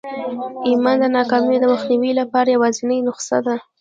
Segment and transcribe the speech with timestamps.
[0.67, 3.55] ایمان د ناکامۍ د مخنیوي لپاره یوازېنۍ نسخه ده